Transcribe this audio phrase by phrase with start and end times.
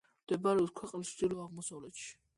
[0.21, 2.11] მდებარეობს ქვეყნის ჩრდილო-აღმოსავლეთში.